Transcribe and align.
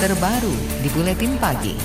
terbaru 0.00 0.56
di 0.80 0.88
Buletin 0.96 1.36
Pagi. 1.36 1.76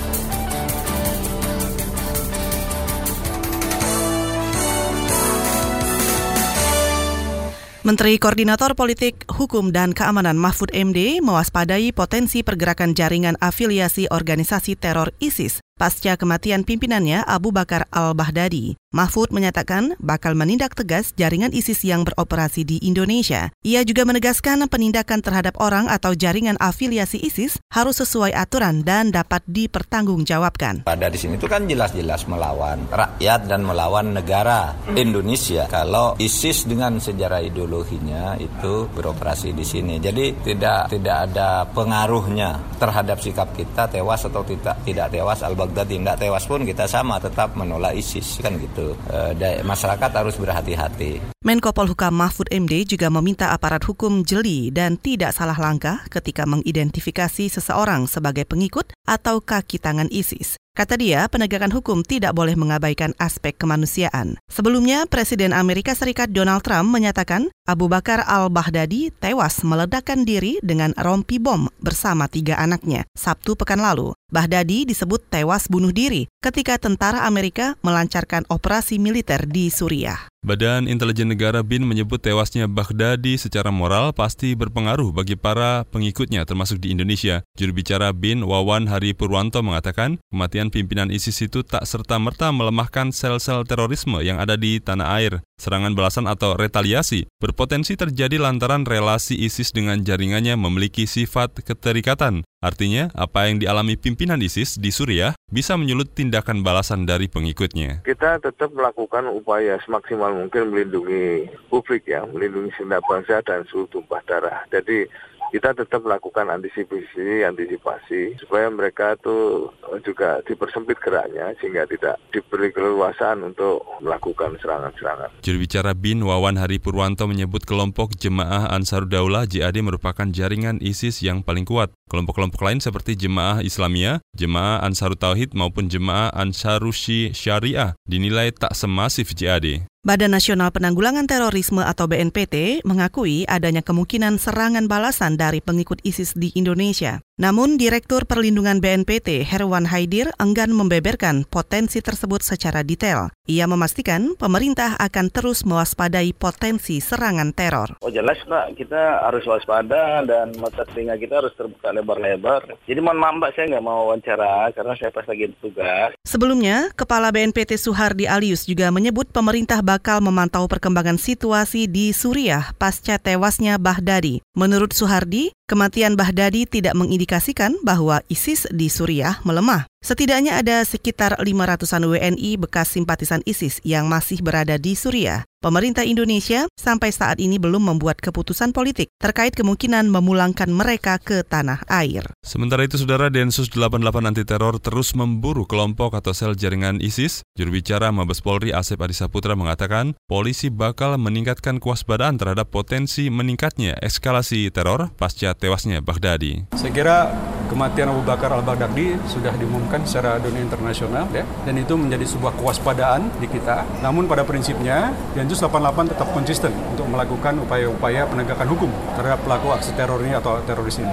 Menteri 7.84 8.16
Koordinator 8.16 8.72
Politik, 8.72 9.28
Hukum, 9.28 9.68
dan 9.68 9.92
Keamanan 9.92 10.40
Mahfud 10.40 10.72
MD 10.72 11.20
mewaspadai 11.20 11.92
potensi 11.92 12.40
pergerakan 12.40 12.96
jaringan 12.96 13.36
afiliasi 13.36 14.08
organisasi 14.08 14.80
teror 14.80 15.12
ISIS 15.20 15.65
pasca 15.76 16.16
kematian 16.16 16.64
pimpinannya 16.64 17.20
Abu 17.28 17.52
Bakar 17.52 17.84
al-Baghdadi. 17.92 18.80
Mahfud 18.96 19.28
menyatakan 19.28 19.92
bakal 20.00 20.32
menindak 20.32 20.72
tegas 20.72 21.12
jaringan 21.20 21.52
ISIS 21.52 21.84
yang 21.84 22.08
beroperasi 22.08 22.64
di 22.64 22.80
Indonesia. 22.80 23.52
Ia 23.60 23.84
juga 23.84 24.08
menegaskan 24.08 24.64
penindakan 24.72 25.20
terhadap 25.20 25.60
orang 25.60 25.84
atau 25.92 26.16
jaringan 26.16 26.56
afiliasi 26.56 27.20
ISIS 27.20 27.60
harus 27.68 28.00
sesuai 28.00 28.32
aturan 28.32 28.80
dan 28.80 29.12
dapat 29.12 29.44
dipertanggungjawabkan. 29.44 30.88
Pada 30.88 31.12
di 31.12 31.18
sini 31.20 31.36
itu 31.36 31.44
kan 31.44 31.68
jelas-jelas 31.68 32.24
melawan 32.24 32.88
rakyat 32.88 33.44
dan 33.44 33.68
melawan 33.68 34.16
negara 34.16 34.72
Indonesia. 34.96 35.68
Kalau 35.68 36.16
ISIS 36.16 36.64
dengan 36.64 36.96
sejarah 36.96 37.44
ideologinya 37.44 38.40
itu 38.40 38.88
beroperasi 38.96 39.52
di 39.52 39.66
sini. 39.68 40.00
Jadi 40.00 40.40
tidak 40.40 40.88
tidak 40.88 41.16
ada 41.28 41.68
pengaruhnya 41.68 42.80
terhadap 42.80 43.20
sikap 43.20 43.52
kita 43.52 43.92
tewas 43.92 44.24
atau 44.24 44.40
tidak 44.40 44.80
tidak 44.88 45.12
tewas 45.12 45.44
al 45.44 45.65
Baghdadi 45.66 46.02
nggak 46.02 46.18
tewas 46.22 46.44
pun 46.46 46.62
kita 46.62 46.86
sama 46.86 47.18
tetap 47.18 47.54
menolak 47.58 47.94
ISIS 47.98 48.38
kan 48.38 48.54
gitu. 48.58 48.94
E, 49.10 49.62
masyarakat 49.62 50.10
harus 50.10 50.34
berhati-hati. 50.38 51.20
Menko 51.46 51.70
Polhukam 51.70 52.14
Mahfud 52.16 52.50
MD 52.50 52.86
juga 52.86 53.06
meminta 53.12 53.54
aparat 53.54 53.82
hukum 53.86 54.26
jeli 54.26 54.74
dan 54.74 54.98
tidak 54.98 55.30
salah 55.30 55.58
langkah 55.58 56.02
ketika 56.10 56.42
mengidentifikasi 56.48 57.46
seseorang 57.50 58.10
sebagai 58.10 58.46
pengikut 58.48 58.90
atau 59.06 59.38
kaki 59.38 59.78
tangan 59.78 60.10
ISIS. 60.10 60.58
Kata 60.76 61.00
dia, 61.00 61.24
penegakan 61.24 61.72
hukum 61.72 62.04
tidak 62.04 62.36
boleh 62.36 62.52
mengabaikan 62.52 63.16
aspek 63.16 63.56
kemanusiaan. 63.56 64.36
Sebelumnya, 64.52 65.08
Presiden 65.08 65.56
Amerika 65.56 65.96
Serikat 65.96 66.28
Donald 66.36 66.60
Trump 66.68 66.92
menyatakan 66.92 67.48
Abu 67.64 67.88
Bakar 67.88 68.20
al-Baghdadi 68.28 69.08
tewas 69.16 69.64
meledakkan 69.64 70.28
diri 70.28 70.60
dengan 70.60 70.92
rompi 71.00 71.40
bom 71.40 71.72
bersama 71.80 72.28
tiga 72.28 72.60
anaknya 72.60 73.08
Sabtu 73.16 73.56
pekan 73.56 73.80
lalu. 73.80 74.12
Baghdadi 74.28 74.84
disebut 74.84 75.24
tewas 75.32 75.64
bunuh 75.64 75.96
diri 75.96 76.28
ketika 76.46 76.78
tentara 76.78 77.26
Amerika 77.26 77.74
melancarkan 77.82 78.46
operasi 78.46 79.02
militer 79.02 79.50
di 79.50 79.66
Suriah. 79.66 80.30
Badan 80.46 80.86
Intelijen 80.86 81.26
Negara 81.26 81.66
BIN 81.66 81.82
menyebut 81.82 82.22
tewasnya 82.22 82.70
Baghdadi 82.70 83.34
secara 83.34 83.74
moral 83.74 84.14
pasti 84.14 84.54
berpengaruh 84.54 85.10
bagi 85.10 85.34
para 85.34 85.82
pengikutnya 85.90 86.46
termasuk 86.46 86.78
di 86.78 86.94
Indonesia. 86.94 87.42
Juru 87.58 87.74
bicara 87.74 88.14
BIN 88.14 88.46
Wawan 88.46 88.86
Hari 88.86 89.10
Purwanto 89.10 89.58
mengatakan 89.66 90.22
kematian 90.30 90.70
pimpinan 90.70 91.10
ISIS 91.10 91.42
itu 91.42 91.66
tak 91.66 91.82
serta-merta 91.82 92.54
melemahkan 92.54 93.10
sel-sel 93.10 93.66
terorisme 93.66 94.22
yang 94.22 94.38
ada 94.38 94.54
di 94.54 94.78
tanah 94.78 95.18
air. 95.18 95.42
Serangan 95.56 95.96
balasan 95.96 96.28
atau 96.28 96.52
retaliasi 96.52 97.24
berpotensi 97.40 97.96
terjadi 97.96 98.36
lantaran 98.36 98.84
relasi 98.84 99.40
ISIS 99.40 99.72
dengan 99.72 99.96
jaringannya 100.04 100.52
memiliki 100.52 101.08
sifat 101.08 101.64
keterikatan. 101.64 102.44
Artinya, 102.60 103.08
apa 103.16 103.48
yang 103.48 103.64
dialami 103.64 103.96
pimpinan 103.96 104.36
ISIS 104.44 104.76
di 104.76 104.92
Suriah 104.92 105.32
bisa 105.48 105.80
menyulut 105.80 106.12
tindakan 106.12 106.60
balasan 106.60 107.08
dari 107.08 107.32
pengikutnya. 107.32 108.04
Kita 108.04 108.36
tetap 108.36 108.68
melakukan 108.76 109.32
upaya 109.32 109.80
semaksimal 109.80 110.36
mungkin 110.36 110.76
melindungi 110.76 111.48
publik 111.72 112.04
ya, 112.04 112.28
melindungi 112.28 112.76
segenap 112.76 113.00
bangsa 113.08 113.40
dan 113.40 113.64
seluruh 113.72 113.88
tumpah 113.88 114.20
darah. 114.28 114.60
Jadi 114.68 115.08
kita 115.54 115.74
tetap 115.76 116.02
melakukan 116.02 116.50
antisipasi 116.50 117.46
antisipasi 117.46 118.38
supaya 118.42 118.66
mereka 118.70 119.14
itu 119.14 119.68
juga 120.02 120.42
dipersempit 120.42 120.98
geraknya 120.98 121.54
sehingga 121.62 121.86
tidak 121.86 122.18
diberi 122.34 122.74
keleluasaan 122.74 123.46
untuk 123.46 123.82
melakukan 124.02 124.58
serangan-serangan. 124.58 125.30
Juru 125.42 125.58
bicara 125.62 125.92
BIN 125.94 126.26
Wawan 126.26 126.58
Hari 126.58 126.82
Purwanto 126.82 127.30
menyebut 127.30 127.62
kelompok 127.64 128.14
Jemaah 128.18 128.70
Ansar 128.74 129.06
Daulah 129.06 129.46
JAD 129.46 129.78
merupakan 129.82 130.26
jaringan 130.28 130.82
ISIS 130.82 131.22
yang 131.22 131.40
paling 131.42 131.64
kuat. 131.64 131.94
Kelompok-kelompok 132.06 132.62
lain 132.62 132.78
seperti 132.78 133.18
Jemaah 133.18 133.62
Islamia, 133.62 134.22
Jemaah 134.34 134.82
Ansarut 134.86 135.18
Tauhid 135.18 135.54
maupun 135.58 135.90
Jemaah 135.90 136.30
Ansarushi 136.34 137.34
Syariah 137.34 137.98
dinilai 138.06 138.54
tak 138.54 138.74
semasif 138.78 139.34
JAD. 139.34 139.86
Badan 140.06 140.38
Nasional 140.38 140.70
Penanggulangan 140.70 141.26
Terorisme 141.26 141.82
atau 141.82 142.06
BNPT 142.06 142.86
mengakui 142.86 143.42
adanya 143.50 143.82
kemungkinan 143.82 144.38
serangan 144.38 144.86
balasan 144.86 145.34
dari 145.34 145.58
pengikut 145.58 145.98
ISIS 146.06 146.30
di 146.38 146.54
Indonesia. 146.54 147.25
Namun, 147.36 147.76
Direktur 147.76 148.24
Perlindungan 148.24 148.80
BNPT 148.80 149.44
Herwan 149.44 149.84
Haidir 149.92 150.32
enggan 150.40 150.72
membeberkan 150.72 151.44
potensi 151.44 152.00
tersebut 152.00 152.40
secara 152.40 152.80
detail. 152.80 153.28
Ia 153.44 153.68
memastikan 153.68 154.40
pemerintah 154.40 154.96
akan 154.96 155.28
terus 155.28 155.68
mewaspadai 155.68 156.32
potensi 156.32 156.96
serangan 156.96 157.52
teror. 157.52 158.00
Oh 158.00 158.08
jelas 158.08 158.40
Pak, 158.48 158.80
kita 158.80 159.20
harus 159.20 159.44
waspada 159.44 160.24
dan 160.24 160.56
mata 160.56 160.88
telinga 160.88 161.20
kita 161.20 161.44
harus 161.44 161.52
terbuka 161.60 161.92
lebar-lebar. 161.92 162.72
Jadi 162.88 163.04
mohon 163.04 163.20
maaf 163.20 163.36
Mbak, 163.36 163.52
saya 163.52 163.64
nggak 163.68 163.84
mau 163.84 164.08
wawancara 164.08 164.72
karena 164.72 164.96
saya 164.96 165.12
pas 165.12 165.28
lagi 165.28 165.52
tugas. 165.60 166.16
Sebelumnya, 166.24 166.88
Kepala 166.96 167.28
BNPT 167.36 167.76
Suhardi 167.76 168.24
Alius 168.24 168.64
juga 168.64 168.88
menyebut 168.88 169.28
pemerintah 169.28 169.84
bakal 169.84 170.24
memantau 170.24 170.64
perkembangan 170.72 171.20
situasi 171.20 171.84
di 171.84 172.16
Suriah 172.16 172.72
pasca 172.80 173.20
tewasnya 173.20 173.76
Bahdadi. 173.76 174.40
Menurut 174.56 174.96
Suhardi, 174.96 175.52
Kematian 175.66 176.14
Bahdadi 176.14 176.62
tidak 176.62 176.94
mengindikasikan 176.94 177.74
bahwa 177.82 178.22
ISIS 178.30 178.70
di 178.70 178.86
Suriah 178.86 179.42
melemah. 179.42 179.90
Setidaknya 179.98 180.62
ada 180.62 180.86
sekitar 180.86 181.34
500-an 181.42 182.06
WNI 182.06 182.54
bekas 182.54 182.94
simpatisan 182.94 183.42
ISIS 183.42 183.82
yang 183.82 184.06
masih 184.06 184.46
berada 184.46 184.78
di 184.78 184.94
Suriah. 184.94 185.42
Pemerintah 185.56 186.04
Indonesia 186.04 186.68
sampai 186.76 187.08
saat 187.08 187.40
ini 187.40 187.56
belum 187.56 187.88
membuat 187.88 188.20
keputusan 188.20 188.76
politik 188.76 189.08
terkait 189.16 189.56
kemungkinan 189.56 190.04
memulangkan 190.12 190.68
mereka 190.68 191.16
ke 191.16 191.40
tanah 191.48 191.80
air. 191.88 192.28
Sementara 192.44 192.84
itu, 192.84 193.00
Saudara 193.00 193.32
Densus 193.32 193.72
88 193.72 194.04
Anti 194.28 194.44
Teror 194.44 194.76
terus 194.84 195.16
memburu 195.16 195.64
kelompok 195.64 196.12
atau 196.12 196.36
sel 196.36 196.60
jaringan 196.60 197.00
ISIS. 197.00 197.40
Juru 197.56 197.80
bicara 197.80 198.12
Mabes 198.12 198.44
Polri 198.44 198.76
Asep 198.76 199.00
Adisa 199.00 199.32
Putra 199.32 199.56
mengatakan, 199.56 200.12
polisi 200.28 200.68
bakal 200.68 201.16
meningkatkan 201.16 201.80
kewaspadaan 201.80 202.36
terhadap 202.36 202.68
potensi 202.68 203.32
meningkatnya 203.32 203.96
eskalasi 204.04 204.68
teror 204.68 205.08
pasca 205.16 205.56
tewasnya 205.56 206.04
Baghdadi. 206.04 206.68
Saya 206.76 206.92
kira 206.92 207.16
kematian 207.66 208.10
Abu 208.14 208.22
Bakar 208.22 208.50
al-Baghdadi 208.54 209.18
sudah 209.28 209.52
diumumkan 209.58 210.02
secara 210.06 210.38
dunia 210.38 210.62
internasional 210.62 211.28
ya 211.34 211.44
dan 211.66 211.74
itu 211.76 211.94
menjadi 211.98 212.24
sebuah 212.26 212.56
kewaspadaan 212.58 213.30
di 213.38 213.46
kita. 213.50 213.84
Namun 214.00 214.30
pada 214.30 214.46
prinsipnya 214.46 215.12
Densus 215.34 215.60
88 215.62 216.14
tetap 216.14 216.28
konsisten 216.32 216.72
untuk 216.94 217.06
melakukan 217.10 217.60
upaya-upaya 217.62 218.24
penegakan 218.26 218.68
hukum 218.72 218.90
terhadap 219.18 219.42
pelaku 219.42 219.74
aksi 219.74 219.92
teror 219.94 220.18
ini 220.22 220.34
atau 220.34 220.58
teroris 220.64 220.98
ini. 220.98 221.12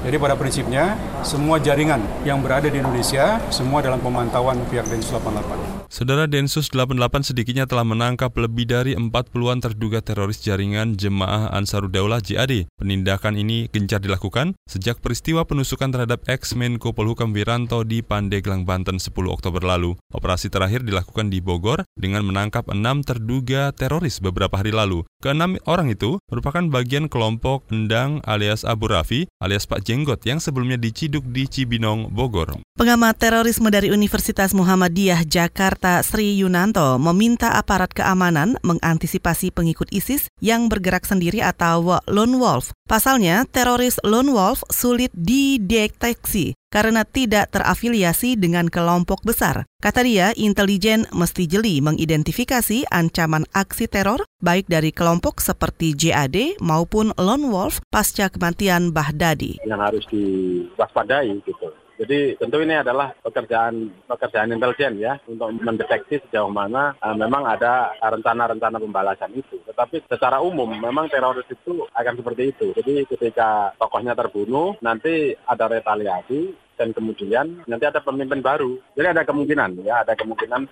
Jadi 0.00 0.16
pada 0.16 0.32
prinsipnya 0.32 0.96
semua 1.20 1.60
jaringan 1.60 2.00
yang 2.24 2.40
berada 2.40 2.72
di 2.72 2.80
Indonesia 2.80 3.36
semua 3.52 3.84
dalam 3.84 4.00
pemantauan 4.00 4.56
pihak 4.72 4.88
Densus 4.88 5.12
88. 5.12 5.79
Saudara 5.90 6.30
Densus 6.30 6.70
88 6.70 7.34
sedikitnya 7.34 7.66
telah 7.66 7.82
menangkap 7.82 8.30
lebih 8.38 8.62
dari 8.62 8.94
40-an 8.94 9.58
terduga 9.58 9.98
teroris 9.98 10.38
jaringan 10.38 10.94
Jemaah 10.94 11.50
Ansarudaulah 11.50 12.22
JAD. 12.22 12.70
Penindakan 12.78 13.34
ini 13.34 13.66
gencar 13.74 13.98
dilakukan 13.98 14.54
sejak 14.70 15.02
peristiwa 15.02 15.42
penusukan 15.42 15.90
terhadap 15.90 16.22
ex-Menko 16.30 16.94
Polhukam 16.94 17.34
Wiranto 17.34 17.82
di 17.82 18.06
Pandeglang, 18.06 18.62
Banten 18.62 19.02
10 19.02 19.10
Oktober 19.34 19.66
lalu. 19.66 19.98
Operasi 20.14 20.46
terakhir 20.46 20.86
dilakukan 20.86 21.26
di 21.26 21.42
Bogor 21.42 21.82
dengan 21.98 22.22
menangkap 22.22 22.70
enam 22.70 23.02
terduga 23.02 23.74
teroris 23.74 24.22
beberapa 24.22 24.62
hari 24.62 24.70
lalu. 24.70 25.02
Keenam 25.18 25.58
orang 25.66 25.90
itu 25.90 26.22
merupakan 26.30 26.70
bagian 26.70 27.10
kelompok 27.10 27.66
Endang 27.74 28.22
alias 28.30 28.62
Abu 28.62 28.94
Rafi 28.94 29.26
alias 29.42 29.66
Pak 29.66 29.82
Jenggot 29.82 30.22
yang 30.22 30.38
sebelumnya 30.38 30.78
diciduk 30.78 31.26
di 31.26 31.50
Cibinong, 31.50 32.14
Bogor. 32.14 32.62
Pengamat 32.78 33.18
terorisme 33.18 33.74
dari 33.74 33.90
Universitas 33.90 34.54
Muhammadiyah 34.54 35.26
Jakarta 35.26 35.79
Sri 35.82 36.36
Yunanto 36.36 37.00
meminta 37.00 37.56
aparat 37.56 37.90
keamanan 37.96 38.60
mengantisipasi 38.60 39.50
pengikut 39.50 39.88
ISIS 39.90 40.28
yang 40.44 40.68
bergerak 40.68 41.08
sendiri 41.08 41.40
atau 41.40 42.00
lone 42.06 42.36
wolf. 42.36 42.76
Pasalnya, 42.84 43.48
teroris 43.48 43.96
lone 44.04 44.30
wolf 44.34 44.60
sulit 44.68 45.10
dideteksi 45.16 46.58
karena 46.70 47.02
tidak 47.02 47.50
terafiliasi 47.50 48.38
dengan 48.38 48.70
kelompok 48.70 49.26
besar. 49.26 49.66
Kata 49.82 50.06
dia, 50.06 50.30
intelijen 50.38 51.08
mesti 51.10 51.50
jeli 51.50 51.82
mengidentifikasi 51.82 52.86
ancaman 52.94 53.42
aksi 53.50 53.90
teror 53.90 54.22
baik 54.38 54.70
dari 54.70 54.94
kelompok 54.94 55.42
seperti 55.42 55.98
JAD 55.98 56.62
maupun 56.62 57.10
Lone 57.18 57.50
Wolf 57.50 57.82
pasca 57.90 58.30
kematian 58.30 58.94
Bahdadi. 58.94 59.58
Yang 59.66 59.80
harus 59.82 60.04
diwaspadai 60.12 61.42
gitu 61.42 61.69
Jadi 62.00 62.40
tentu 62.40 62.56
ini 62.64 62.80
adalah 62.80 63.12
pekerjaan 63.12 63.92
pekerjaan 64.08 64.56
intelijen 64.56 64.96
ya 64.96 65.20
untuk 65.28 65.52
mendeteksi 65.52 66.24
sejauh 66.24 66.48
mana 66.48 66.96
uh, 66.96 67.12
memang 67.12 67.44
ada 67.44 67.92
rencana-rencana 68.00 68.80
pembalasan 68.80 69.36
itu. 69.36 69.60
Tetapi 69.68 70.08
secara 70.08 70.40
umum 70.40 70.72
memang 70.72 71.12
teroris 71.12 71.44
itu 71.52 71.84
akan 71.92 72.14
seperti 72.16 72.56
itu. 72.56 72.66
Jadi 72.72 73.04
ketika 73.04 73.76
tokohnya 73.76 74.16
terbunuh 74.16 74.80
nanti 74.80 75.36
ada 75.44 75.68
retaliasi 75.68 76.56
dan 76.80 76.96
kemudian 76.96 77.60
nanti 77.68 77.84
ada 77.84 78.00
pemimpin 78.00 78.40
baru. 78.40 78.80
Jadi 78.96 79.12
ada 79.12 79.22
kemungkinan 79.28 79.84
ya, 79.84 80.00
ada 80.00 80.16
kemungkinan 80.16 80.64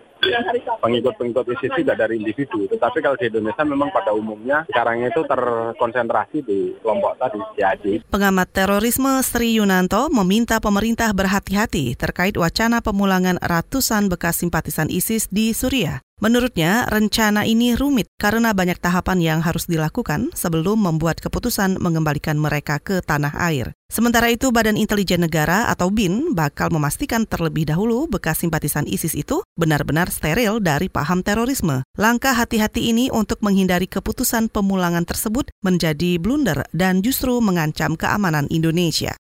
pengikut-pengikut 0.81 1.45
ISIS 1.53 1.73
tidak 1.85 2.01
dari 2.01 2.17
individu. 2.17 2.65
Tetapi 2.73 3.05
kalau 3.05 3.21
di 3.21 3.29
Indonesia 3.29 3.65
memang 3.69 3.93
pada 3.93 4.17
umumnya 4.17 4.65
sekarang 4.73 5.05
itu 5.05 5.21
terkonsentrasi 5.29 6.39
di 6.41 6.73
kelompok 6.81 7.21
tadi, 7.21 7.39
JAD. 7.61 8.09
Pengamat 8.09 8.49
terorisme 8.57 9.21
Sri 9.21 9.61
Yunanto 9.61 10.09
meminta 10.09 10.57
pemerintah 10.65 11.13
berhati-hati 11.13 11.93
terkait 12.01 12.41
wacana 12.41 12.81
pemulangan 12.81 13.37
ratusan 13.45 14.09
bekas 14.09 14.41
simpatisan 14.41 14.89
ISIS 14.89 15.29
di 15.29 15.53
Suriah. 15.53 16.08
Menurutnya, 16.19 16.83
rencana 16.91 17.47
ini 17.47 17.79
rumit 17.79 18.11
karena 18.19 18.51
banyak 18.51 18.83
tahapan 18.83 19.23
yang 19.23 19.39
harus 19.39 19.71
dilakukan 19.71 20.35
sebelum 20.35 20.83
membuat 20.83 21.23
keputusan 21.23 21.79
mengembalikan 21.79 22.35
mereka 22.35 22.83
ke 22.83 22.99
tanah 22.99 23.39
air. 23.39 23.79
Sementara 23.87 24.27
itu, 24.27 24.51
Badan 24.51 24.75
Intelijen 24.75 25.23
Negara 25.23 25.71
atau 25.71 25.95
BIN 25.95 26.35
bakal 26.35 26.75
memastikan 26.75 27.23
terlebih 27.23 27.71
dahulu 27.71 28.11
bekas 28.11 28.43
simpatisan 28.43 28.91
ISIS 28.91 29.15
itu 29.15 29.47
benar-benar 29.55 30.11
steril 30.11 30.59
dari 30.59 30.91
paham 30.91 31.23
terorisme. 31.23 31.87
Langkah 31.95 32.35
hati-hati 32.35 32.91
ini 32.91 33.15
untuk 33.15 33.39
menghindari 33.39 33.87
keputusan 33.87 34.51
pemulangan 34.51 35.07
tersebut 35.07 35.55
menjadi 35.63 36.19
blunder 36.19 36.67
dan 36.75 36.99
justru 36.99 37.39
mengancam 37.39 37.95
keamanan 37.95 38.51
Indonesia. 38.51 39.15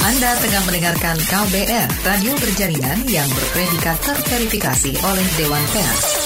Anda 0.00 0.32
tengah 0.40 0.64
mendengarkan 0.64 1.12
KBR, 1.20 1.88
radio 2.08 2.32
berjaringan 2.40 3.04
yang 3.04 3.28
berpredikat 3.36 4.00
terverifikasi 4.00 4.96
oleh 4.96 5.26
Dewan 5.36 5.64
Pers. 5.76 6.19